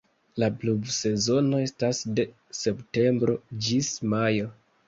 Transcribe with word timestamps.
La 0.43 0.47
pluvsezono 0.61 1.59
estas 1.65 2.01
de 2.21 2.27
septembro 2.63 3.37
ĝis 3.67 3.93
majo. 4.17 4.53